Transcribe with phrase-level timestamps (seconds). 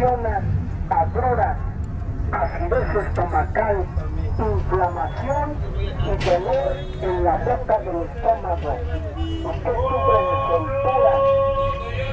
[0.00, 0.44] ocasionan
[0.88, 1.56] agruras,
[2.32, 3.84] acidez estomacal,
[4.38, 8.72] inflamación y dolor en la boca del estómago.
[9.44, 11.12] Usted sufre de soltura,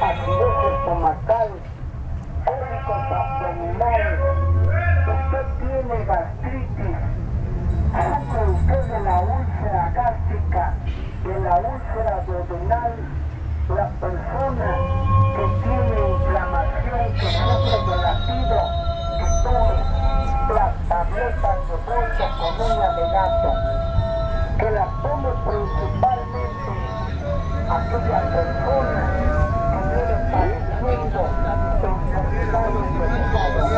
[0.01, 1.49] acidez estomacal,
[2.45, 4.19] cólicos abdominales,
[5.07, 6.97] usted tiene gastritis,
[7.93, 10.73] sufre usted de la úlcera gástrica,
[11.23, 12.93] de la úlcera duodenal,
[13.69, 14.77] la persona
[15.35, 16.56] que tiene inflamación,
[16.97, 18.57] que sufre de latido,
[19.43, 23.03] que las tabletas de bolsa con uña de
[24.57, 26.71] que las tome principalmente
[27.69, 29.03] aquella persona
[29.71, 31.19] que viene padeciendo
[31.83, 33.76] enfermedades de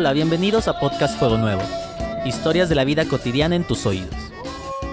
[0.00, 1.60] Hola, bienvenidos a Podcast Fuego Nuevo.
[2.24, 4.14] Historias de la vida cotidiana en tus oídos.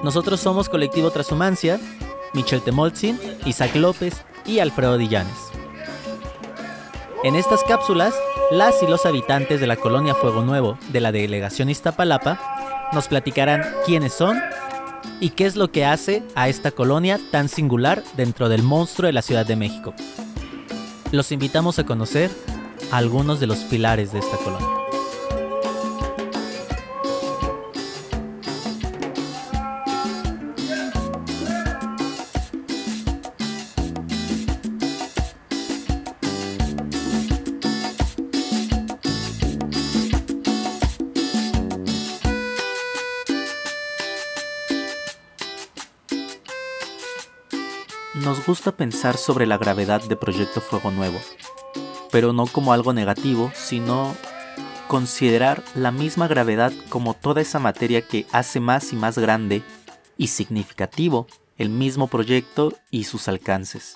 [0.03, 1.79] Nosotros somos Colectivo Transhumancia,
[2.33, 5.33] Michel Temolzin, Isaac López y Alfredo Dillanes.
[7.23, 8.13] En estas cápsulas,
[8.51, 13.63] las y los habitantes de la colonia Fuego Nuevo de la delegación Iztapalapa nos platicarán
[13.85, 14.37] quiénes son
[15.21, 19.13] y qué es lo que hace a esta colonia tan singular dentro del monstruo de
[19.13, 19.93] la Ciudad de México.
[21.13, 22.29] Los invitamos a conocer
[22.91, 24.86] algunos de los pilares de esta colonia.
[48.27, 51.17] Nos gusta pensar sobre la gravedad de Proyecto Fuego Nuevo,
[52.11, 54.13] pero no como algo negativo, sino
[54.89, 59.63] considerar la misma gravedad como toda esa materia que hace más y más grande
[60.17, 61.27] y significativo
[61.57, 63.95] el mismo proyecto y sus alcances.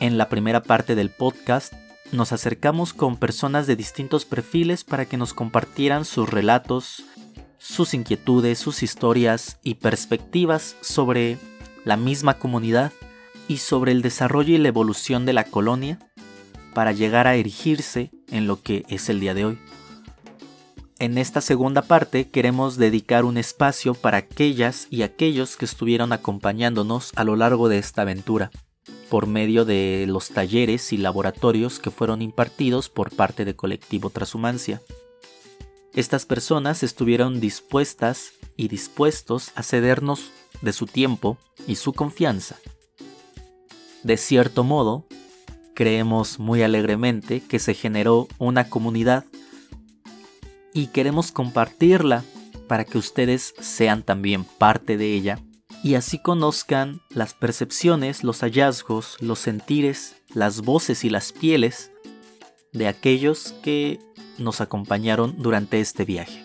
[0.00, 1.74] En la primera parte del podcast
[2.10, 7.04] nos acercamos con personas de distintos perfiles para que nos compartieran sus relatos,
[7.58, 11.36] sus inquietudes, sus historias y perspectivas sobre
[11.84, 12.92] la misma comunidad
[13.48, 15.98] y sobre el desarrollo y la evolución de la colonia
[16.74, 19.58] para llegar a erigirse en lo que es el día de hoy.
[20.98, 27.12] En esta segunda parte queremos dedicar un espacio para aquellas y aquellos que estuvieron acompañándonos
[27.16, 28.50] a lo largo de esta aventura,
[29.10, 34.80] por medio de los talleres y laboratorios que fueron impartidos por parte de Colectivo Transhumancia.
[35.94, 40.30] Estas personas estuvieron dispuestas y dispuestos a cedernos
[40.64, 42.56] de su tiempo y su confianza.
[44.02, 45.06] De cierto modo,
[45.74, 49.24] creemos muy alegremente que se generó una comunidad
[50.72, 52.24] y queremos compartirla
[52.68, 55.38] para que ustedes sean también parte de ella
[55.82, 61.92] y así conozcan las percepciones, los hallazgos, los sentires, las voces y las pieles
[62.72, 64.00] de aquellos que
[64.38, 66.43] nos acompañaron durante este viaje.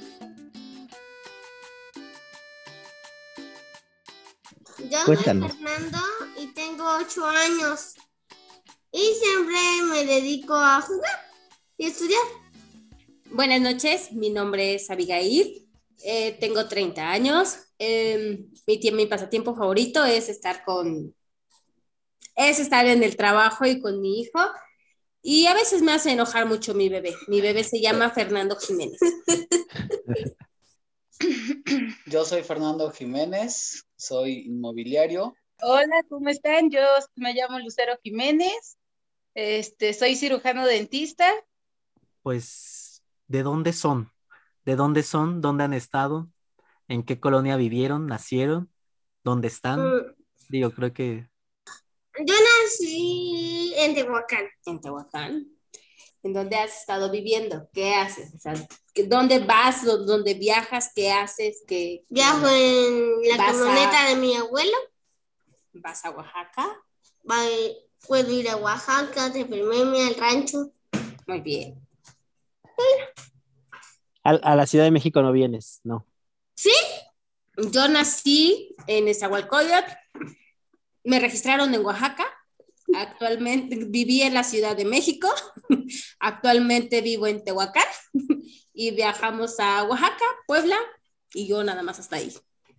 [4.89, 5.51] Yo Cuéntanos.
[5.51, 5.99] soy Fernando
[6.37, 7.93] y tengo 8 años.
[8.91, 11.31] Y siempre me dedico a jugar
[11.77, 12.21] y estudiar.
[13.25, 15.69] Buenas noches, mi nombre es Abigail,
[16.03, 17.57] eh, tengo 30 años.
[17.77, 21.13] Eh, mi, mi pasatiempo favorito es estar con,
[22.35, 24.39] es estar en el trabajo y con mi hijo.
[25.21, 27.13] Y a veces me hace enojar mucho mi bebé.
[27.27, 28.99] Mi bebé se llama Fernando Jiménez.
[32.07, 35.35] Yo soy Fernando Jiménez, soy inmobiliario.
[35.61, 36.69] Hola, ¿cómo están?
[36.71, 36.79] Yo
[37.15, 38.77] me llamo Lucero Jiménez,
[39.35, 41.29] este, soy cirujano dentista.
[42.23, 44.11] Pues, ¿de dónde son?
[44.63, 45.41] ¿De dónde son?
[45.41, 46.29] ¿Dónde han estado?
[46.87, 48.07] ¿En qué colonia vivieron?
[48.07, 48.71] ¿Nacieron?
[49.23, 49.81] ¿Dónde están?
[49.81, 50.15] Mm,
[50.47, 51.29] Digo, creo que
[52.25, 54.45] Yo nací en Tehuacán.
[54.65, 55.47] en Tehuacán.
[56.23, 57.69] ¿En dónde has estado viviendo?
[57.73, 58.33] ¿Qué haces?
[58.33, 58.65] O sea, ¿qué-
[59.07, 59.83] ¿Dónde vas?
[59.85, 60.91] ¿Dó- ¿Dónde viajas?
[60.95, 61.63] ¿Qué haces?
[61.67, 64.75] ¿Qué, Viajo en la a- camioneta de mi abuelo.
[65.73, 66.81] ¿Vas a Oaxaca?
[68.07, 70.71] Puedo ir a Oaxaca, deprimirme al rancho.
[71.27, 71.79] Muy bien.
[74.23, 76.05] A, a la Ciudad de México no vienes, no.
[77.71, 79.91] Yo nací en Nezahualcóyotl,
[81.03, 82.25] me registraron en Oaxaca
[82.95, 85.29] Actualmente viví en la Ciudad de México,
[86.19, 87.83] actualmente vivo en Tehuacán
[88.81, 90.77] y viajamos a Oaxaca, Puebla
[91.33, 92.31] y yo nada más hasta ahí.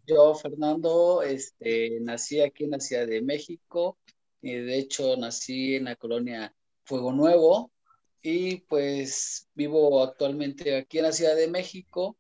[0.06, 3.98] Yo, Fernando, este, nací aquí en la Ciudad de México,
[4.40, 6.54] y de hecho nací en la colonia
[6.84, 7.70] Fuego Nuevo
[8.22, 12.16] y pues vivo actualmente aquí en la Ciudad de México.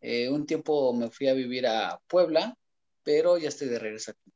[0.00, 2.58] Eh, un tiempo me fui a vivir a Puebla,
[3.04, 4.32] pero ya estoy de regreso aquí.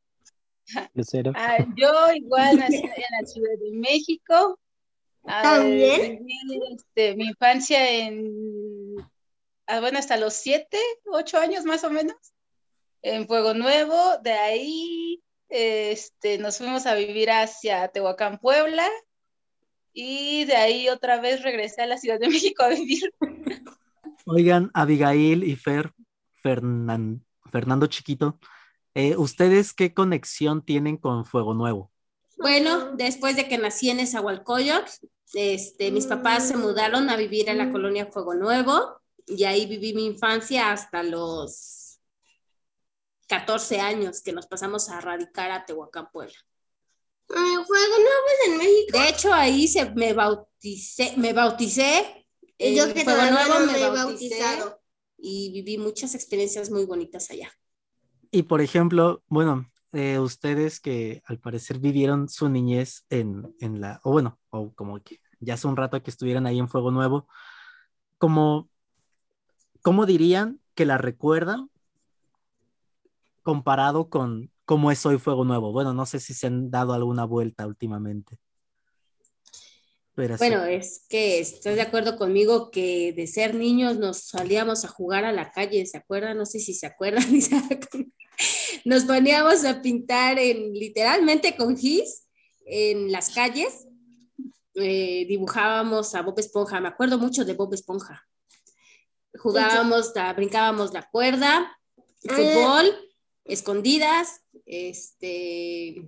[1.34, 4.60] Ah, yo igual nací en la Ciudad de México.
[5.28, 6.24] Ah, ¿También?
[6.24, 8.55] viví, este, mi infancia en,
[9.80, 12.16] bueno, hasta los siete, ocho años más o menos,
[13.02, 13.96] en Fuego Nuevo.
[14.22, 18.88] De ahí este, nos fuimos a vivir hacia Tehuacán, Puebla.
[19.92, 23.12] Y de ahí otra vez regresé a la Ciudad de México a vivir.
[24.26, 25.92] Oigan, Abigail y Fer,
[26.42, 28.38] Fernan- Fernando Chiquito,
[28.94, 31.92] eh, ¿ustedes qué conexión tienen con Fuego Nuevo?
[32.38, 34.90] Bueno, después de que nací en Esahualcoyotl,
[35.34, 39.92] este, mis papás se mudaron a vivir en la colonia Fuego Nuevo y ahí viví
[39.94, 42.00] mi infancia hasta los
[43.28, 46.36] 14 años que nos pasamos a radicar a Tehuacán, Puebla.
[47.28, 48.98] Juego Nuevos en México.
[48.98, 52.26] De hecho, ahí se me bauticé, me bauticé.
[52.56, 54.80] Y yo en que Nuevo no me me he bauticé bautizado.
[55.18, 57.50] y viví muchas experiencias muy bonitas allá.
[58.30, 64.00] Y por ejemplo, bueno, eh, ustedes que al parecer vivieron su niñez en, en la,
[64.04, 67.28] o bueno, o como que ya hace un rato que estuvieran ahí en Fuego Nuevo,
[68.18, 68.70] como,
[69.86, 71.70] ¿cómo dirían que la recuerdan
[73.44, 75.70] comparado con cómo es hoy Fuego Nuevo?
[75.70, 78.40] Bueno, no sé si se han dado alguna vuelta últimamente.
[80.16, 85.24] Bueno, es que estás de acuerdo conmigo que de ser niños nos salíamos a jugar
[85.24, 86.36] a la calle, ¿se acuerdan?
[86.36, 87.22] No sé si se acuerdan.
[88.84, 92.26] Nos poníamos a pintar en, literalmente con gis
[92.64, 93.86] en las calles.
[94.74, 98.26] Eh, dibujábamos a Bob Esponja, me acuerdo mucho de Bob Esponja.
[99.38, 101.78] Jugábamos, la- brincábamos la cuerda,
[102.20, 102.94] fútbol,
[103.44, 106.06] escondidas, este,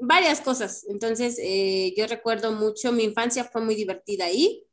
[0.00, 0.84] varias cosas.
[0.88, 4.64] Entonces, eh, yo recuerdo mucho, mi infancia fue muy divertida ahí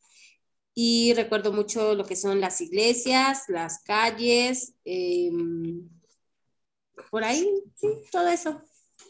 [0.74, 5.32] y recuerdo mucho lo que son las iglesias, las calles, eh,
[7.12, 8.62] por ahí, sí, todo eso.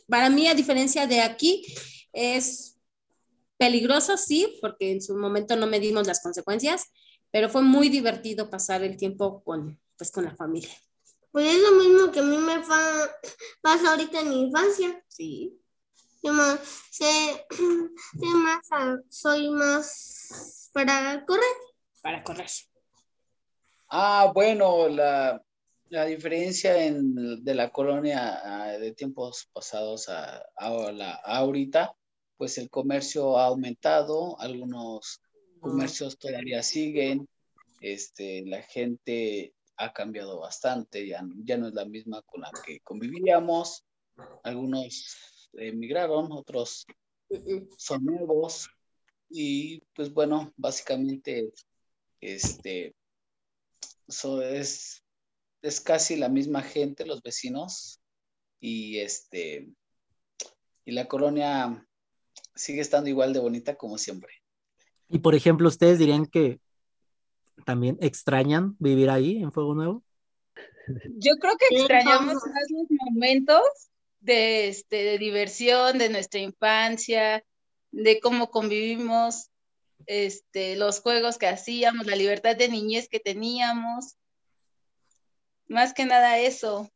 [0.07, 1.65] Para mí, a diferencia de aquí,
[2.13, 2.77] es
[3.57, 6.83] peligroso, sí, porque en su momento no medimos las consecuencias,
[7.31, 10.73] pero fue muy divertido pasar el tiempo con, pues, con la familia.
[11.31, 13.09] Pues es lo mismo que a mí me fa-
[13.61, 15.03] pasa ahorita en mi infancia.
[15.07, 15.59] Sí.
[16.23, 16.59] Yo más,
[16.91, 17.45] sé,
[18.19, 18.59] sé más,
[19.09, 21.43] soy más para correr.
[22.01, 22.49] Para correr.
[23.89, 25.41] Ah, bueno, la,
[25.89, 31.95] la diferencia en, de la colonia ah, de tiempos pasados a, a la a ahorita,
[32.37, 35.21] pues el comercio ha aumentado, algunos
[35.59, 37.27] comercios todavía siguen,
[37.81, 42.79] este, la gente ha cambiado bastante, ya, ya no es la misma con la que
[42.81, 43.85] convivíamos,
[44.43, 45.17] algunos
[45.53, 46.85] emigraron, otros
[47.77, 48.69] son nuevos
[49.29, 51.51] y pues bueno, básicamente
[52.19, 52.95] este
[54.07, 55.03] so, es,
[55.61, 58.01] es casi la misma gente, los vecinos,
[58.59, 59.69] y este
[60.85, 61.87] y la colonia
[62.55, 64.33] sigue estando igual de bonita como siempre.
[65.09, 66.59] Y por ejemplo, ¿ustedes dirían que
[67.65, 70.03] también extrañan vivir ahí en Fuego Nuevo?
[71.17, 73.61] Yo creo que extrañamos más los momentos
[74.21, 77.43] de, este, de diversión, de nuestra infancia,
[77.91, 79.49] de cómo convivimos,
[80.05, 84.15] este, los juegos que hacíamos, la libertad de niñez que teníamos.
[85.67, 86.89] Más que nada eso.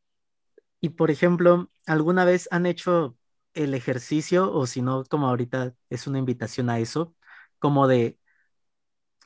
[0.82, 3.16] Y por ejemplo, ¿alguna vez han hecho
[3.54, 7.16] el ejercicio o si no, como ahorita es una invitación a eso,
[7.64, 8.20] como de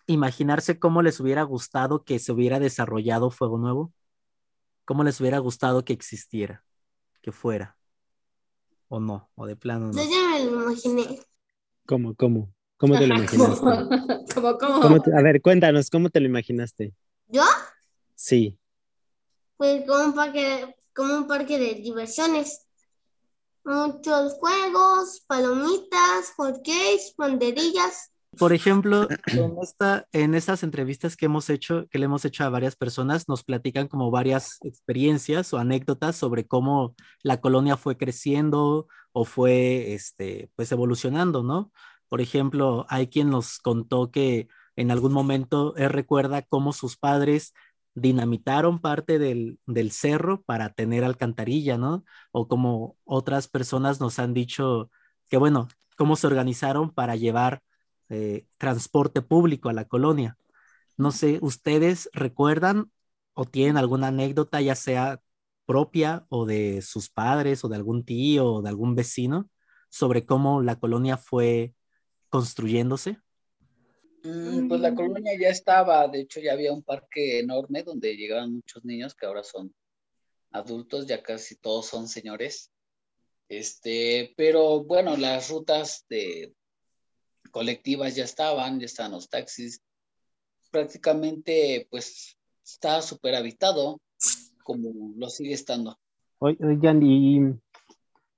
[0.05, 3.91] imaginarse cómo les hubiera gustado que se hubiera desarrollado Fuego Nuevo?
[4.85, 6.63] ¿Cómo les hubiera gustado que existiera,
[7.23, 7.75] que fuera?
[8.89, 9.31] ¿O no?
[9.33, 9.93] ¿O de plano no?
[9.93, 11.19] Yo ya me lo imaginé.
[11.87, 12.53] ¿Cómo, cómo?
[12.77, 13.65] ¿Cómo te lo imaginaste?
[14.81, 16.93] ¿Cómo te- a ver, cuéntanos, ¿cómo te lo imaginaste?
[17.29, 17.41] ¿Yo?
[18.13, 18.55] Sí.
[19.57, 22.67] Pues como un parque, como un parque de diversiones.
[23.65, 28.11] Muchos juegos, palomitas, hotcakes, banderillas.
[28.39, 32.49] Por ejemplo, en, esta, en estas entrevistas que hemos hecho, que le hemos hecho a
[32.49, 38.87] varias personas, nos platican como varias experiencias o anécdotas sobre cómo la colonia fue creciendo
[39.11, 41.71] o fue, este, pues evolucionando, ¿no?
[42.09, 47.53] Por ejemplo, hay quien nos contó que en algún momento él recuerda cómo sus padres
[47.95, 52.05] dinamitaron parte del, del cerro para tener alcantarilla, ¿no?
[52.31, 54.91] O como otras personas nos han dicho
[55.29, 55.67] que bueno,
[55.97, 57.61] cómo se organizaron para llevar
[58.09, 60.37] eh, transporte público a la colonia.
[60.97, 62.91] No sé, ¿ustedes recuerdan
[63.33, 65.21] o tienen alguna anécdota, ya sea
[65.65, 69.49] propia o de sus padres o de algún tío o de algún vecino,
[69.89, 71.73] sobre cómo la colonia fue
[72.29, 73.19] construyéndose?
[74.23, 78.55] Mm, pues la colonia ya estaba, de hecho ya había un parque enorme donde llegaban
[78.55, 79.73] muchos niños que ahora son
[80.51, 82.71] adultos, ya casi todos son señores.
[83.49, 86.53] Este, pero bueno, las rutas de
[87.49, 89.81] colectivas ya estaban, ya estaban los taxis.
[90.71, 93.99] Prácticamente, pues, estaba súper habitado,
[94.63, 95.97] como lo sigue estando.
[96.39, 97.39] Oigan, y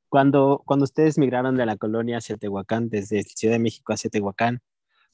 [0.08, 4.62] cuando, cuando ustedes migraron de la colonia hacia Tehuacán, desde Ciudad de México hacia Tehuacán,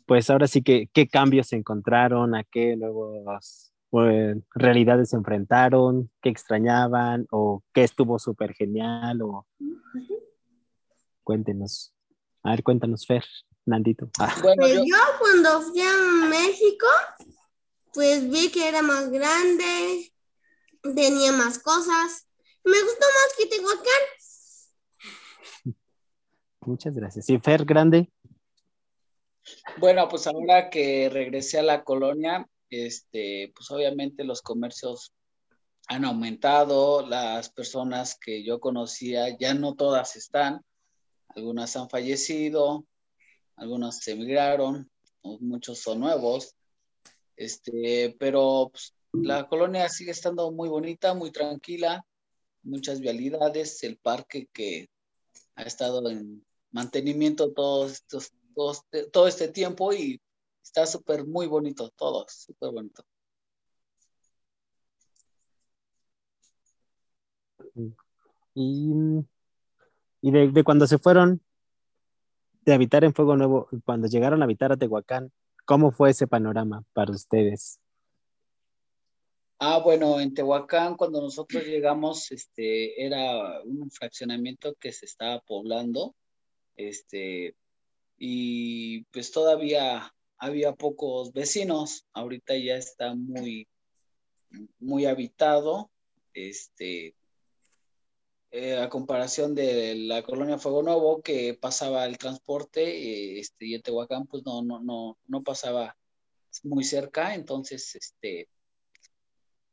[0.06, 2.36] pues ahora sí que, ¿qué cambios se encontraron?
[2.36, 6.12] ¿A qué nuevas pues, realidades se enfrentaron?
[6.22, 7.26] ¿Qué extrañaban?
[7.32, 9.22] ¿O qué estuvo súper genial?
[9.24, 9.48] O...
[11.24, 11.94] Cuéntenos.
[12.44, 13.24] A ver, cuéntanos, Fer,
[13.66, 14.10] Nandito.
[14.20, 14.36] Ah.
[14.42, 14.96] Bueno, pues yo...
[15.20, 15.98] cuando fui a
[16.30, 16.88] México,
[17.94, 20.14] pues vi que era más grande,
[20.82, 22.28] tenía más cosas.
[22.64, 24.04] Me gustó más que Tehuacán.
[26.62, 27.30] Muchas gracias.
[27.30, 28.12] ¿Y Fer, grande?
[29.78, 35.14] Bueno, pues ahora que regresé a la colonia, este, pues obviamente los comercios
[35.88, 40.62] han aumentado, las personas que yo conocía ya no todas están,
[41.30, 42.88] algunas han fallecido,
[43.56, 44.90] algunas emigraron,
[45.40, 46.56] muchos son nuevos,
[47.36, 52.06] este, pero pues, la colonia sigue estando muy bonita, muy tranquila,
[52.64, 54.90] muchas vialidades, el parque que
[55.56, 58.04] ha estado en mantenimiento todos
[59.12, 60.22] todo este, tiempo y
[60.64, 63.04] está súper muy bonito, todo, súper bonito.
[68.54, 68.94] Y,
[70.22, 71.42] y de, de, cuando se fueron
[72.66, 75.32] de habitar en Fuego Nuevo, cuando llegaron a habitar a Tehuacán,
[75.66, 77.80] ¿cómo fue ese panorama para ustedes?
[79.60, 86.14] Ah, bueno, en Tehuacán, cuando nosotros llegamos, este, era un fraccionamiento que se estaba poblando,
[86.76, 87.56] este,
[88.18, 93.68] y pues todavía había pocos vecinos, ahorita ya está muy,
[94.80, 95.90] muy habitado,
[96.34, 97.16] este,
[98.58, 103.82] eh, a comparación de la colonia Fuego Nuevo que pasaba el transporte, este, y en
[103.82, 105.98] Tehuacán pues no, no, no, no pasaba
[106.64, 108.48] muy cerca, entonces este,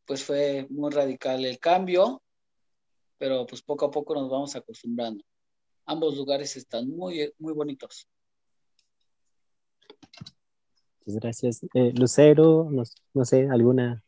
[0.05, 2.25] pues fue muy radical el cambio,
[3.19, 5.25] pero pues poco a poco nos vamos acostumbrando.
[5.87, 8.09] Ambos lugares están muy, muy bonitos.
[11.07, 11.62] Muchas gracias.
[11.75, 12.69] Eh, Lucero,
[13.15, 14.03] no, sé, alguna,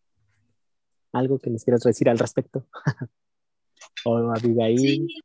[1.13, 2.67] algo que nos quieras decir al respecto.
[4.05, 4.79] o Abigail.
[4.79, 5.23] Sí.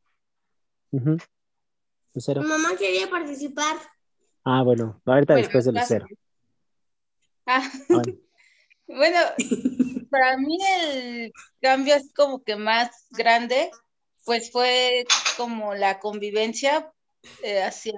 [2.14, 2.42] Lucero.
[2.42, 3.78] Mi mamá quería participar.
[4.44, 6.08] Ah, bueno, ahorita después de Lucero.
[7.46, 7.70] Ah.
[8.88, 9.20] bueno,
[10.10, 13.70] para mí el cambio es como que más grande,
[14.26, 15.06] pues fue
[15.38, 16.92] como la convivencia
[17.44, 17.94] eh, hacia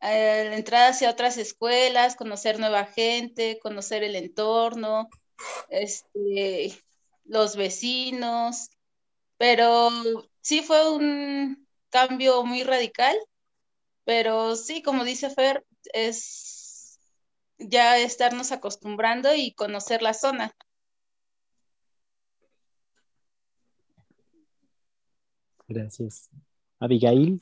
[0.00, 5.08] eh, entrar hacia otras escuelas, conocer nueva gente, conocer el entorno,
[5.68, 6.72] este,
[7.24, 8.70] los vecinos,
[9.36, 9.90] pero
[10.40, 13.16] sí fue un cambio muy radical,
[14.04, 16.98] pero sí, como dice Fer, es
[17.58, 20.54] ya estarnos acostumbrando y conocer la zona.
[25.66, 26.28] Gracias.
[26.78, 27.40] Abigail.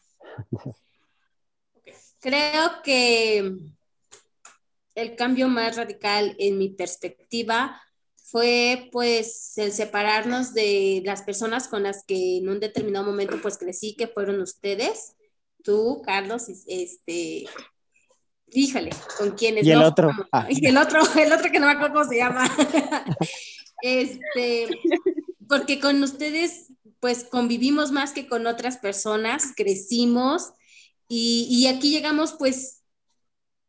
[2.20, 3.56] Creo que
[4.94, 7.82] el cambio más radical en mi perspectiva
[8.32, 13.58] fue pues el separarnos de las personas con las que en un determinado momento pues
[13.58, 15.14] crecí, que fueron ustedes,
[15.62, 17.44] tú, Carlos, este,
[18.50, 19.66] fíjale, con quienes.
[19.66, 20.10] Y el otro.
[20.32, 20.46] Ah.
[20.48, 22.50] Y el otro, el otro que no me acuerdo cómo se llama.
[23.82, 24.80] este,
[25.46, 30.52] porque con ustedes pues convivimos más que con otras personas, crecimos
[31.06, 32.82] y, aquí llegamos pues,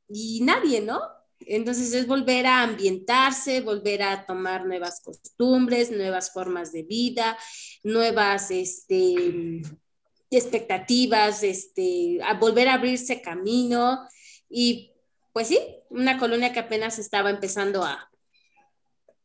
[0.07, 1.01] y nadie, ¿no?
[1.47, 7.37] Entonces es volver a ambientarse, volver a tomar nuevas costumbres, nuevas formas de vida,
[7.83, 9.61] nuevas este,
[10.29, 14.07] expectativas, este, a volver a abrirse camino.
[14.49, 14.91] Y
[15.31, 15.59] pues sí,
[15.89, 18.09] una colonia que apenas estaba empezando a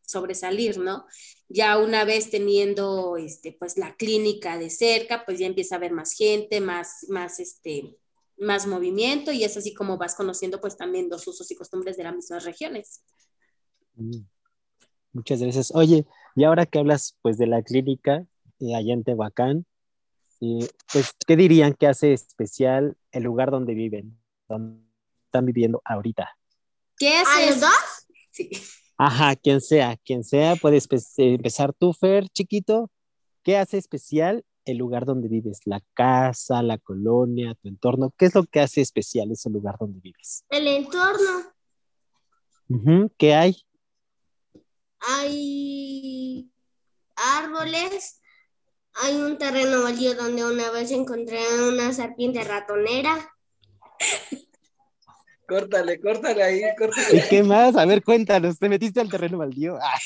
[0.09, 1.07] sobresalir, ¿no?
[1.49, 5.93] Ya una vez teniendo este, pues la clínica de cerca, pues ya empieza a haber
[5.93, 7.97] más gente, más, más este,
[8.41, 12.05] más movimiento y es así como vas conociendo pues también los usos y costumbres de
[12.05, 13.03] las mismas regiones.
[13.95, 14.21] Mm.
[15.13, 15.73] Muchas gracias.
[15.75, 18.25] Oye, y ahora que hablas pues de la clínica
[18.61, 19.67] eh, allá en Tehuacán,
[20.41, 20.61] Y,
[20.93, 24.85] pues, ¿qué dirían que hace especial el lugar donde viven, donde
[25.25, 26.29] están viviendo ahorita?
[26.97, 27.51] ¿Qué ¿A haces?
[27.51, 28.07] los dos?
[28.31, 28.51] Sí.
[28.97, 32.89] Ajá, quien sea, quien sea, puedes pe- empezar tú, Fer, chiquito.
[33.43, 35.61] ¿Qué hace especial el lugar donde vives?
[35.65, 38.13] La casa, la colonia, tu entorno.
[38.17, 40.45] ¿Qué es lo que hace especial ese lugar donde vives?
[40.51, 41.53] El entorno.
[43.17, 43.57] ¿Qué hay?
[45.01, 46.51] Hay
[47.17, 48.21] árboles.
[48.95, 53.33] Hay un terreno baldío donde una vez encontré una serpiente ratonera.
[55.47, 57.19] Córtale, córtale ahí, córtale.
[57.19, 57.77] ¿Y qué más?
[57.77, 59.79] A ver, cuéntanos, ¿te metiste al terreno baldío?
[59.81, 59.99] Ah,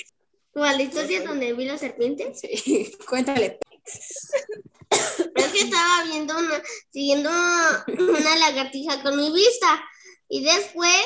[0.53, 2.35] ¿Cuál la historia donde vi la serpiente?
[2.35, 2.93] Sí.
[3.09, 3.59] Cuéntale.
[3.85, 9.83] Es que estaba viendo una, siguiendo una lagartija con mi vista.
[10.29, 10.97] Y después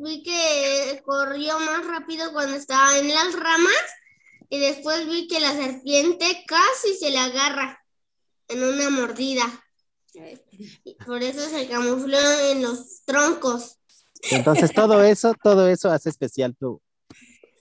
[0.00, 3.82] vi que corrió más rápido cuando estaba en las ramas.
[4.48, 7.82] Y después vi que la serpiente casi se la agarra
[8.48, 9.44] en una mordida.
[10.84, 12.18] Y por eso se camufló
[12.50, 13.78] en los troncos.
[14.30, 16.80] Entonces, todo eso, todo eso hace especial tu,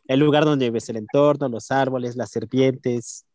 [0.08, 3.26] el lugar donde vives, el entorno, los árboles, las serpientes.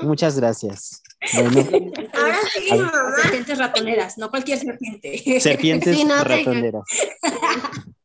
[0.00, 1.02] Muchas gracias.
[1.34, 1.60] Bueno,
[2.14, 2.84] Ahora sí, A ver.
[2.86, 3.16] mamá.
[3.22, 5.40] Serpientes ratoneras, no cualquier serpiente.
[5.40, 6.84] serpientes Sí, no te- ratoneras.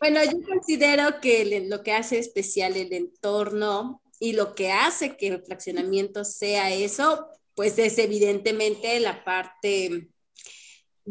[0.00, 5.28] Bueno, yo considero que lo que hace especial el entorno y lo que hace que
[5.28, 10.08] el fraccionamiento sea eso, pues es evidentemente la parte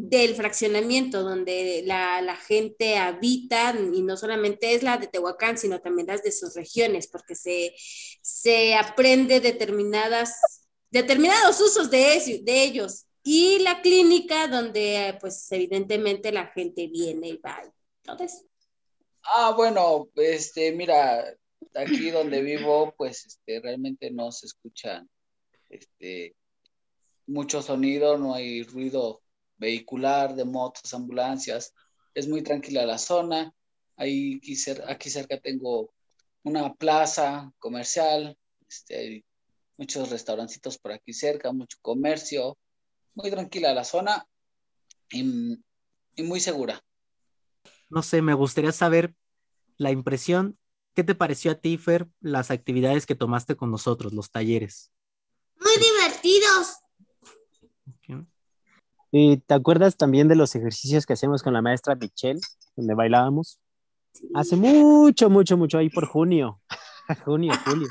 [0.07, 5.79] del fraccionamiento, donde la, la gente habita, y no solamente es la de Tehuacán, sino
[5.81, 7.73] también las de sus regiones, porque se,
[8.21, 10.39] se aprende determinadas,
[10.89, 13.05] determinados usos de, ese- de ellos.
[13.23, 17.61] Y la clínica, donde pues evidentemente la gente viene y va.
[18.19, 18.45] eso.
[19.23, 21.25] Ah, bueno, este, mira,
[21.75, 25.05] aquí donde vivo, pues, este, realmente no se escucha,
[25.69, 26.35] este,
[27.27, 29.21] mucho sonido, no hay ruido
[29.59, 31.73] vehicular de motos, ambulancias,
[32.15, 33.53] es muy tranquila la zona.
[33.97, 35.93] Ahí, aquí, cer- aquí cerca tengo
[36.43, 39.25] una plaza comercial, este, hay
[39.77, 42.57] muchos restaurancitos por aquí cerca, mucho comercio,
[43.15, 44.25] muy tranquila la zona
[45.11, 45.57] y,
[46.15, 46.81] y muy segura.
[47.89, 49.13] No sé, me gustaría saber
[49.77, 50.57] la impresión.
[50.95, 54.91] ¿Qué te pareció a ti, Fer, las actividades que tomaste con nosotros, los talleres?
[55.59, 56.77] Muy divertidos.
[59.11, 62.39] ¿Y te acuerdas también de los ejercicios que hacíamos con la maestra Michelle,
[62.75, 63.59] donde bailábamos?
[64.33, 66.61] Hace mucho, mucho, mucho, ahí por junio.
[67.25, 67.87] junio, julio.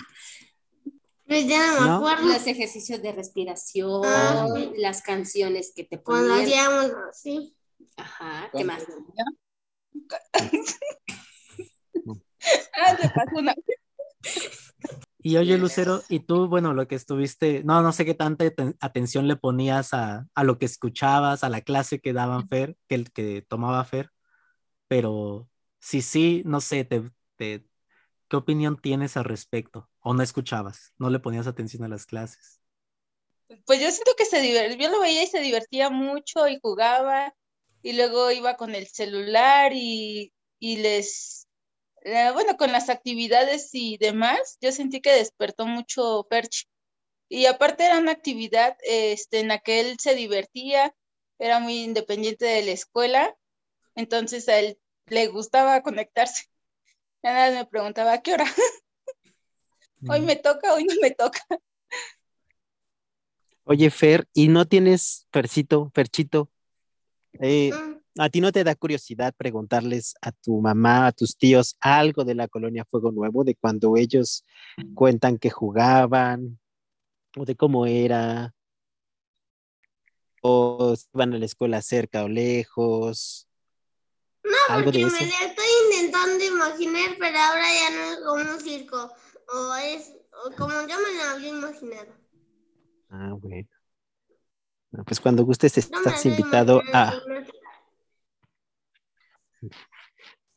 [1.27, 1.97] Pues ya no me ¿No?
[1.97, 2.27] acuerdo.
[2.33, 4.47] Los ejercicios de respiración, Ah.
[4.77, 6.47] las canciones que te Cuando ponían.
[6.47, 7.55] hacíamos así.
[7.97, 8.85] Ajá, ¿qué más?
[12.73, 13.55] Ah, se pasó una.
[15.29, 18.77] Y oye, Lucero, y tú, bueno, lo que estuviste, no, no sé qué tanta aten-
[18.81, 22.95] atención le ponías a, a lo que escuchabas, a la clase que daban Fer, que
[22.95, 24.11] el que tomaba Fer,
[24.89, 25.49] pero
[25.81, 27.03] sí, sí, no sé, te,
[27.37, 27.67] te-
[28.29, 29.91] ¿qué opinión tienes al respecto?
[30.01, 30.95] ¿O no escuchabas?
[30.99, 32.61] ¿No le ponías atención a las clases?
[33.67, 37.35] Pues yo siento que se divertía, yo lo veía y se divertía mucho y jugaba
[37.83, 41.48] y luego iba con el celular y, y les,
[42.03, 46.69] eh, bueno, con las actividades y demás, yo sentí que despertó mucho Perch.
[47.29, 50.95] Y aparte era una actividad este, en la que él se divertía,
[51.39, 53.37] era muy independiente de la escuela,
[53.97, 56.45] entonces a él le gustaba conectarse.
[57.25, 58.47] Ya nada me preguntaba, ¿a qué hora?
[60.09, 61.41] Hoy me toca, hoy no me toca.
[63.65, 66.51] Oye, Fer, ¿y no tienes, Fercito, Ferchito?
[67.41, 71.77] eh, Mm, ¿A ti no te da curiosidad preguntarles a tu mamá, a tus tíos,
[71.81, 74.45] algo de la colonia Fuego Nuevo, de cuando ellos
[74.95, 76.59] cuentan que jugaban,
[77.37, 78.53] o de cómo era,
[80.43, 83.49] o si iban a la escuela cerca o lejos?
[84.69, 85.25] algo de Porque eso.
[85.25, 89.13] me la estoy intentando imaginar, pero ahora ya no es como un circo.
[89.51, 90.13] O es
[90.45, 92.13] o como yo me lo había imaginado.
[93.09, 93.69] Ah, bueno.
[95.07, 97.15] Pues cuando gustes No estás invitado a,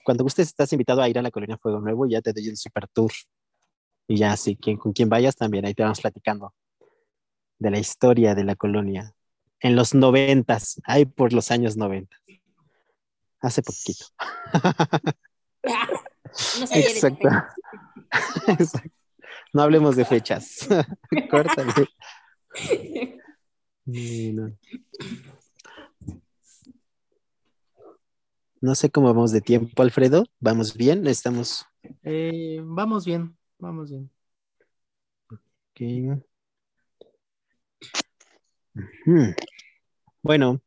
[0.04, 2.48] cuando gustes estás invitado a ir a la colonia Fuego Nuevo y ya te doy
[2.48, 3.12] el super tour.
[4.08, 6.54] Y ya, sí, quien, con quien vayas también, ahí te vamos platicando
[7.60, 9.14] de la historia de la colonia.
[9.60, 12.18] En los noventas, ahí por los años noventa.
[13.40, 14.06] Hace poquito.
[16.60, 17.28] No Exacto.
[18.48, 18.90] Exacto.
[19.54, 20.68] No hablemos de fechas.
[21.30, 21.74] Córtale.
[23.86, 24.58] No.
[28.62, 30.24] No sé cómo vamos de tiempo, Alfredo.
[30.40, 31.08] ¿Vamos bien?
[31.08, 31.66] Estamos.
[32.04, 34.12] Eh, vamos bien, vamos bien.
[35.32, 36.24] ok.
[40.22, 40.62] Bueno,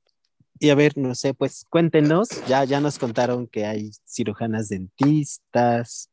[0.59, 6.11] y a ver, no sé, pues cuéntenos, ya, ya nos contaron que hay cirujanas dentistas,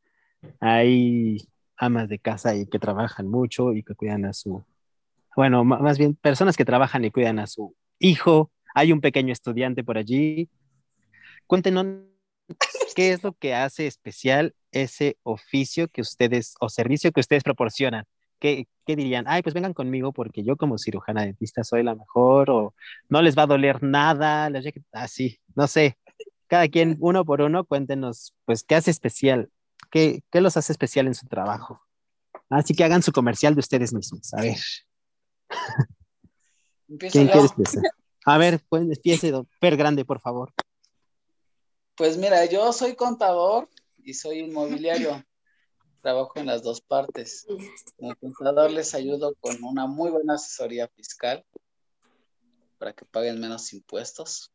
[0.59, 1.37] hay
[1.77, 4.63] amas de casa ahí que trabajan mucho y que cuidan a su,
[5.35, 9.83] bueno, más bien personas que trabajan y cuidan a su hijo, hay un pequeño estudiante
[9.83, 10.47] por allí.
[11.51, 11.85] Cuéntenos
[12.95, 18.05] qué es lo que hace especial ese oficio que ustedes o servicio que ustedes proporcionan.
[18.39, 19.25] ¿Qué, qué dirían?
[19.27, 22.73] Ay, pues vengan conmigo porque yo como cirujana dentista soy la mejor o
[23.09, 24.49] no les va a doler nada,
[24.93, 25.97] así, no sé.
[26.47, 29.49] Cada quien, uno por uno, cuéntenos, pues, ¿qué hace especial?
[29.91, 31.81] ¿Qué, qué los hace especial en su trabajo?
[32.49, 34.33] Así que hagan su comercial de ustedes mismos.
[34.35, 34.57] A ver,
[37.11, 37.83] ¿quién quiere empezar?
[38.25, 40.53] A ver, pues empiece, don Per Grande, por favor.
[42.01, 43.69] Pues mira, yo soy contador
[44.03, 45.23] y soy inmobiliario.
[46.01, 47.45] Trabajo en las dos partes.
[47.95, 51.45] Como contador les ayudo con una muy buena asesoría fiscal
[52.79, 54.51] para que paguen menos impuestos.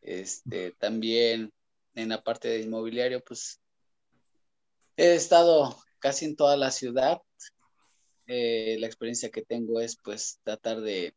[0.00, 1.52] Este, también
[1.96, 3.60] en la parte de inmobiliario, pues
[4.96, 7.20] he estado casi en toda la ciudad.
[8.28, 11.16] Eh, la experiencia que tengo es pues tratar de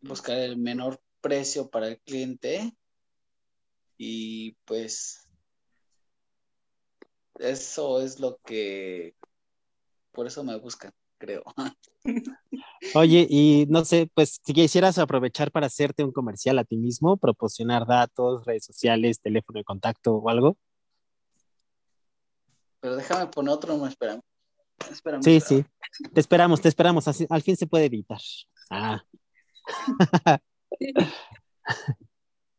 [0.00, 2.72] buscar el menor precio para el cliente
[3.98, 5.26] y pues
[7.38, 9.14] eso es lo que
[10.12, 11.42] por eso me buscan, creo.
[12.94, 17.16] Oye, y no sé, pues si quisieras aprovechar para hacerte un comercial a ti mismo,
[17.16, 20.56] proporcionar datos, redes sociales, teléfono de contacto o algo.
[22.80, 24.20] Pero déjame poner otro, no, espérame.
[24.90, 25.64] Espérame, Sí, espérame.
[25.90, 26.08] sí.
[26.12, 27.08] Te esperamos, te esperamos.
[27.08, 28.20] Así- al fin se puede editar.
[28.70, 29.02] Ah,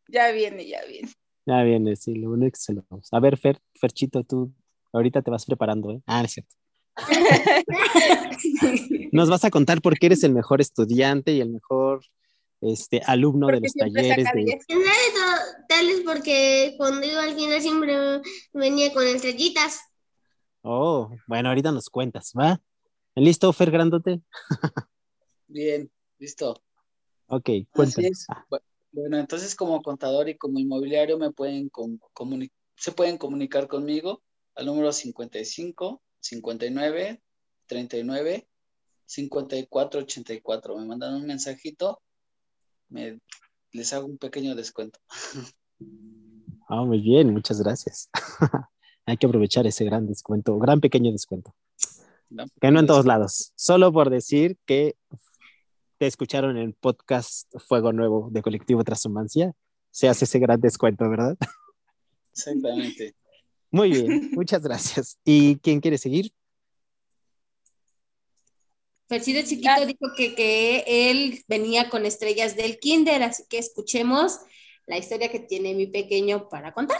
[0.08, 1.12] Ya viene, ya viene.
[1.46, 3.08] Ya viene, sí, lo único que se lo vamos.
[3.12, 4.54] A ver, Fer, Ferchito, tú
[4.92, 6.02] ahorita te vas preparando, ¿eh?
[6.06, 6.56] Ah, es cierto.
[9.12, 12.02] Nos vas a contar por qué eres el mejor estudiante y el mejor
[12.62, 14.44] este, alumno de Porque los siempre talleres de...
[14.44, 14.66] 10.
[14.70, 18.22] En realidad, tal es porque cuando iba al kinder siempre
[18.54, 19.82] venía con estrellitas.
[20.62, 22.62] Oh, bueno, ahorita nos cuentas, ¿va?
[23.16, 24.22] ¿Listo, Fer Grandote?
[25.48, 26.62] Bien, listo.
[27.28, 28.26] Ok, cuéntanos.
[28.96, 31.70] Bueno, entonces como contador y como inmobiliario me pueden
[32.78, 34.24] se pueden comunicar conmigo
[34.56, 37.22] al número 55 59
[37.66, 38.48] 39
[39.06, 40.78] 54 84.
[40.78, 42.02] Me mandan un mensajito,
[42.88, 43.20] me,
[43.74, 45.00] les hago un pequeño descuento.
[46.68, 48.10] Ah, muy bien, muchas gracias.
[49.06, 51.54] Hay que aprovechar ese gran descuento, gran pequeño descuento.
[52.32, 52.46] ¿no?
[52.60, 53.54] Que no en todos lados.
[53.56, 54.96] Solo por decir que
[55.98, 59.54] te escucharon en el podcast Fuego Nuevo de Colectivo Transhumancia,
[59.92, 61.38] se hace ese gran descuento, ¿verdad?
[62.34, 63.16] Exactamente.
[63.72, 65.18] Muy bien, muchas gracias.
[65.24, 66.32] ¿Y quién quiere seguir?
[69.08, 74.40] Fercito chiquito dijo que, que él venía con estrellas del kinder, así que escuchemos
[74.88, 76.98] la historia que tiene mi pequeño para contar.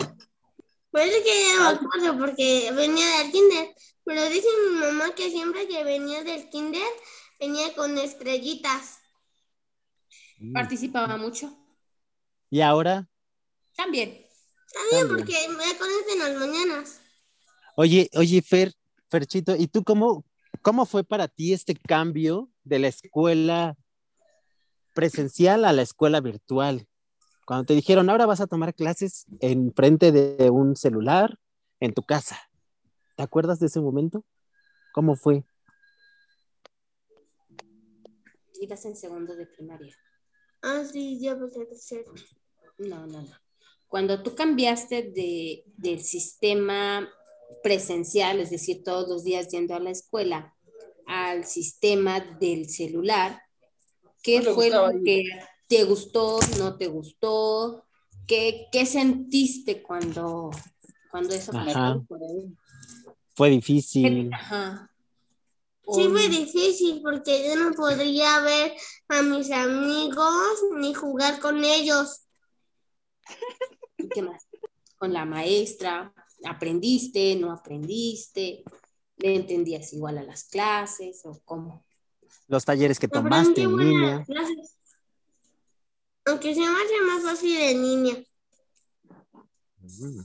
[0.92, 3.76] Pues es que ya no me acuerdo porque venía del kinder.
[4.06, 6.88] Pero dice mi mamá que siempre que venía del kinder
[7.40, 9.00] venía con estrellitas.
[10.54, 11.52] Participaba mucho.
[12.50, 13.08] Y ahora,
[13.76, 14.26] También.
[14.74, 15.26] También También.
[15.26, 17.02] porque me conocen las mañanas.
[17.78, 18.74] oye, oye, Fer,
[19.10, 20.26] Ferchito, ¿y tú cómo,
[20.62, 23.78] cómo fue para ti este cambio de la escuela
[24.94, 26.88] presencial a la escuela virtual?
[27.46, 31.38] Cuando te dijeron, ahora vas a tomar clases en frente de un celular
[31.80, 32.40] en tu casa.
[33.16, 34.26] ¿Te acuerdas de ese momento?
[34.94, 35.44] ¿Cómo fue?
[38.66, 39.96] Ibas en segundo de primaria.
[40.64, 42.04] Ah, sí, yo pensé que ser.
[42.80, 43.30] No, no, no.
[43.88, 47.08] Cuando tú cambiaste de, del sistema
[47.62, 50.56] presencial, es decir, todos los días yendo a la escuela,
[51.06, 53.40] al sistema del celular,
[54.24, 55.04] ¿qué No fue lo ir.
[55.04, 55.24] que
[55.68, 57.86] te gustó, no te gustó?
[58.26, 60.50] ¿Qué, qué sentiste cuando,
[61.12, 62.04] cuando eso pasó?
[63.36, 64.34] Fue difícil.
[64.34, 64.90] Ajá.
[65.94, 68.74] Sí, fue difícil porque yo no podría ver
[69.08, 72.26] a mis amigos ni jugar con ellos.
[73.98, 74.48] ¿y ¿Qué más?
[74.98, 76.14] Con la maestra,
[76.46, 78.64] ¿aprendiste, no aprendiste?
[79.18, 81.86] ¿Le entendías igual a las clases o cómo?
[82.48, 84.26] Los talleres que tomaste en buenas línea.
[84.26, 84.78] clases.
[86.26, 88.24] Aunque se me hace más fácil en línea.
[89.80, 90.22] Mm,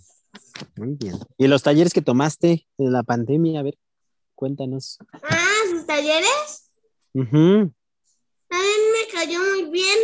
[0.76, 1.18] Muy bien.
[1.36, 3.60] ¿Y los talleres que tomaste en la pandemia?
[3.60, 3.78] A ver,
[4.34, 4.98] cuéntanos.
[5.22, 5.39] Ah,
[5.70, 6.70] sus talleres
[7.14, 7.72] Ujú.
[8.48, 9.98] también me cayó muy bien.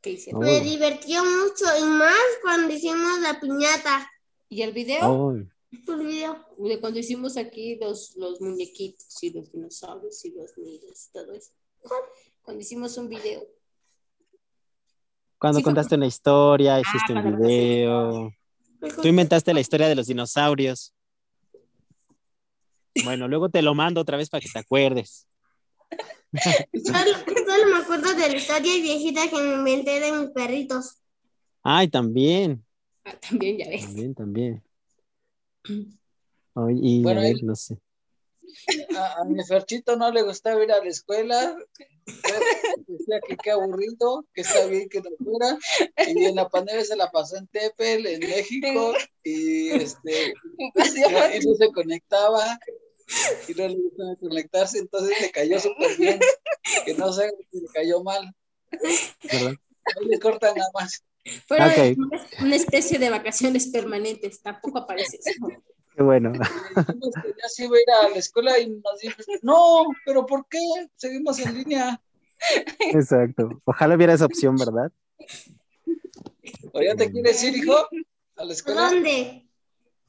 [0.00, 0.42] ¿Qué hicieron?
[0.42, 0.46] Oh.
[0.46, 4.10] Me divirtió mucho y más cuando hicimos la piñata.
[4.48, 5.00] ¿Y el video?
[5.10, 5.34] Oh,
[5.86, 6.44] Tu video.
[6.58, 11.32] De cuando hicimos aquí los, los muñequitos y los dinosaurios y los niños y todo
[11.32, 11.52] eso.
[12.42, 13.42] cuando hicimos un video.
[15.38, 18.30] Cuando Sí, fue- contaste una historia, hiciste cuando un video.
[19.02, 20.92] Tú inventaste la historia de los dinosaurios.
[23.02, 25.26] Bueno, luego te lo mando otra vez para que te acuerdes.
[26.84, 27.12] Solo,
[27.46, 30.96] solo me acuerdo de la historia viejita que me inventé de mis perritos.
[31.62, 32.64] Ay, también,
[33.04, 33.82] Ah, también ya ves.
[33.86, 34.64] también, también.
[36.54, 37.78] Ay, y Bueno, a ver, él- no sé.
[38.96, 41.56] A, a mi Ferchito no le gustaba ir a la escuela.
[42.86, 45.58] Decía que qué aburrido, que está bien que no fuera.
[46.06, 50.34] Y en la pandemia se la pasó en Tepel, en México, y este
[51.42, 52.58] y no se conectaba.
[53.48, 56.20] Y no le gustaba conectarse, entonces le cayó súper bien.
[56.84, 58.34] Que no sé si le cayó mal.
[58.70, 59.54] ¿verdad?
[60.00, 61.04] Ahí le cortan nada más.
[61.46, 61.70] Fueron
[62.40, 65.32] una- especie de vacaciones permanentes, tampoco aparece eso.
[65.96, 66.32] Qué bueno.
[66.34, 70.58] Ya se iba a ir a la escuela y nos dijo, no, pero ¿por qué?
[70.96, 72.00] Seguimos en línea.
[72.92, 73.60] Exacto.
[73.64, 74.90] Ojalá hubiera esa opción, ¿verdad?
[76.72, 77.76] ¿O ya te quieres ir, hijo?
[78.36, 78.90] ¿A la ¿A escuela?
[78.90, 79.46] dónde?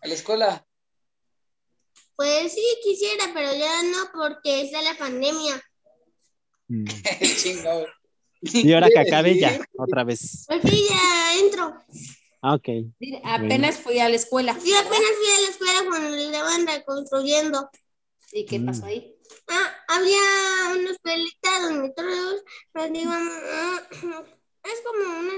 [0.01, 0.64] ¿A la escuela?
[2.15, 5.61] Pues sí, quisiera, pero ya no porque está la pandemia.
[6.67, 6.85] Mm.
[7.43, 7.85] Chingado.
[8.41, 10.45] Y ahora que ¿Quieres acabe ya, otra vez.
[10.47, 11.73] Pues sí, ya entro.
[12.41, 12.69] Ah, ok.
[13.23, 14.55] Apenas fui a la escuela.
[14.59, 17.69] Sí, apenas fui a la escuela cuando le estaban reconstruyendo.
[18.31, 18.65] ¿Y qué Mm.
[18.65, 19.15] pasó ahí?
[19.47, 20.19] Ah, había
[20.79, 23.33] unos pelitas donde todos nos íbamos.
[24.63, 25.33] Es como una,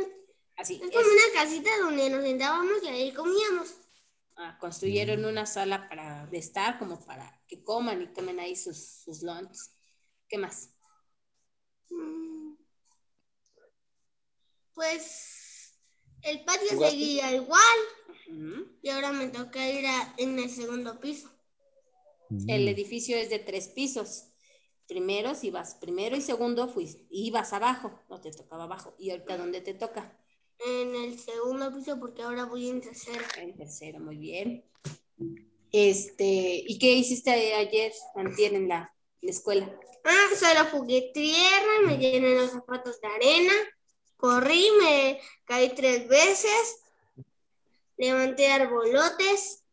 [0.58, 0.76] Así.
[0.76, 0.90] es es.
[0.92, 3.70] como una casita donde nos sentábamos y ahí comíamos.
[4.39, 8.78] Ah, construyeron una sala para de estar, como para que coman y tomen ahí sus,
[9.04, 9.58] sus lunch.
[10.30, 10.69] ¿Qué más?
[11.89, 12.54] Mm.
[14.73, 15.73] Pues
[16.21, 16.97] el patio ¿Jugaste?
[16.97, 17.80] seguía igual
[18.82, 21.32] y ahora me toca ir a- en el segundo piso.
[22.47, 22.67] El Mm.
[22.67, 24.26] edificio es de tres pisos.
[24.88, 28.95] Primero, si vas primero y segundo, fuiste, ibas abajo, no te tocaba abajo.
[29.00, 30.17] ¿Y ahorita dónde te toca?
[30.65, 33.24] En el segundo piso porque ahora voy en tercero.
[33.38, 34.65] En tercero, muy bien.
[35.72, 39.80] Este, ¿y qué hiciste ayer, antier, en la, en la escuela?
[40.04, 43.54] Ah, solo jugué tierra, me llené los zapatos de arena,
[44.15, 46.82] corrí, me caí tres veces,
[47.98, 49.65] levanté arbolotes,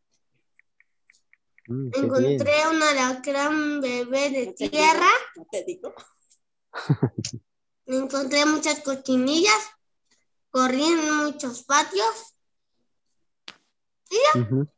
[1.66, 5.37] Mm, encontré un alacrán bebé de ¿No te tierra, digo?
[5.37, 5.94] ¿No te digo?
[7.87, 9.70] encontré muchas cochinillas,
[10.55, 12.37] corrí en muchos patios
[14.37, 14.69] Ujú.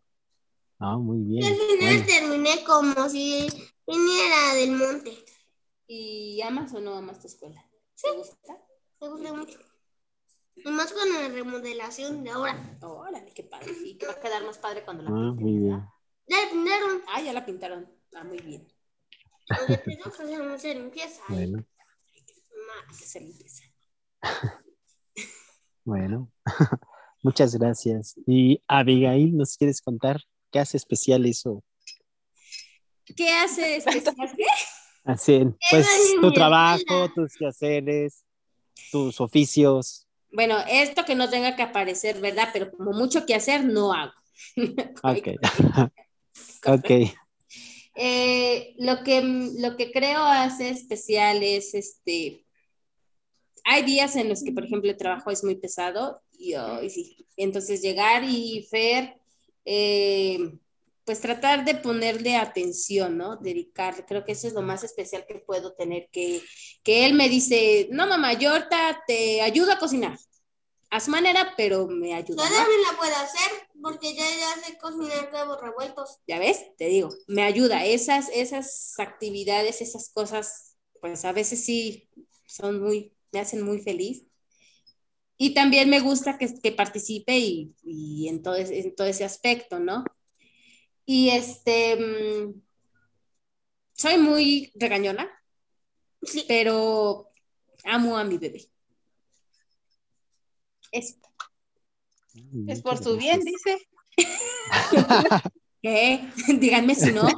[0.78, 1.68] Ah, muy y al bien.
[1.68, 3.46] final Bueno, terminé como si
[3.86, 5.24] viniera del monte.
[5.86, 7.62] ¿Y amas o no amas tu escuela?
[8.00, 8.56] ¿Te gusta?
[9.00, 9.58] Me gusta mucho.
[10.56, 12.78] Y más con la remodelación de ahora.
[12.80, 13.72] Órale, qué padre.
[13.84, 15.70] Y que va a quedar más padre cuando la ah, pinten, muy bien.
[15.72, 15.88] ¿verdad?
[16.26, 17.02] Ya le pintaron.
[17.08, 17.92] Ah, ya la pintaron.
[18.14, 18.66] Ah, muy bien.
[19.50, 21.22] Oye, tengo que hacer mucha limpieza.
[21.28, 21.64] Bueno,
[22.14, 23.64] Hay que hacer limpieza.
[25.86, 26.30] bueno.
[27.22, 28.14] Muchas gracias.
[28.26, 30.20] Y Abigail, ¿nos quieres contar
[30.52, 31.64] qué hace especial eso?
[33.16, 34.14] ¿Qué hace especial?
[34.36, 34.44] ¿Qué?
[35.04, 35.86] Así, pues
[36.20, 38.24] tu trabajo, tus quehaceres,
[38.90, 40.06] tus oficios.
[40.32, 42.48] Bueno, esto que no tenga que aparecer, ¿verdad?
[42.52, 44.12] Pero como mucho que hacer, no hago.
[45.02, 45.28] Ok.
[46.66, 46.90] ok.
[47.94, 49.22] Eh, lo, que,
[49.58, 52.45] lo que creo hace especial es este.
[53.68, 56.88] Hay días en los que, por ejemplo, el trabajo es muy pesado y, oh, y
[56.88, 57.26] sí.
[57.36, 59.18] Entonces, llegar y Fer,
[59.64, 60.38] eh,
[61.04, 63.36] pues tratar de ponerle atención, ¿no?
[63.36, 64.04] Dedicarle.
[64.06, 66.08] Creo que eso es lo más especial que puedo tener.
[66.12, 66.40] Que,
[66.84, 70.16] que él me dice: No, mamá, yo ahorita te ayudo a cocinar.
[70.88, 72.44] A su manera, pero me ayuda.
[72.44, 72.56] Yo ¿no?
[72.56, 73.50] también la puedo hacer
[73.82, 76.20] porque ya, ya sé cocinar huevos revueltos.
[76.28, 77.84] ya ves, te digo, me ayuda.
[77.84, 82.08] Esas, esas actividades, esas cosas, pues a veces sí
[82.46, 84.26] son muy, me hacen muy feliz.
[85.36, 89.24] Y también me gusta que, que participe y, y en, todo, ese- en todo ese
[89.24, 90.04] aspecto, ¿no?
[91.04, 92.62] Y este, mm,
[93.92, 95.28] soy muy regañona,
[96.22, 96.44] Sí.
[96.48, 97.28] pero
[97.84, 98.64] amo a mi bebé.
[100.90, 101.16] Eso.
[102.68, 103.86] Es por su bien, dice.
[105.82, 106.26] ¿Qué?
[106.58, 107.28] Díganme si no.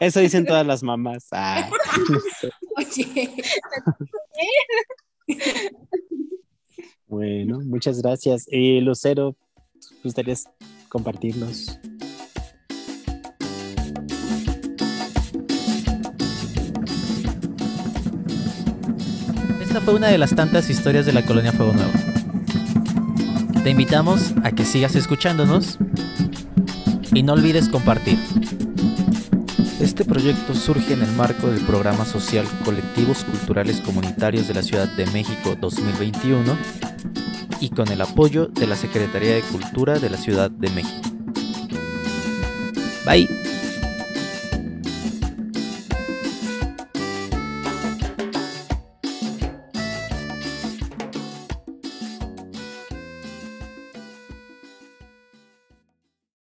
[0.00, 1.28] Eso dicen todas las mamás.
[1.30, 1.70] Ah,
[2.76, 3.32] Oye.
[7.06, 8.46] bueno, muchas gracias.
[8.50, 9.36] Y Lucero,
[10.02, 10.48] ¿gustarías
[10.88, 11.78] compartirnos?
[19.60, 21.92] Esta fue una de las tantas historias de la colonia Fuego Nuevo.
[23.62, 25.78] Te invitamos a que sigas escuchándonos
[27.12, 28.18] y no olvides compartir.
[29.80, 34.88] Este proyecto surge en el marco del programa social Colectivos Culturales Comunitarios de la Ciudad
[34.96, 36.56] de México 2021
[37.60, 41.08] y con el apoyo de la Secretaría de Cultura de la Ciudad de México.
[43.06, 43.37] Bye.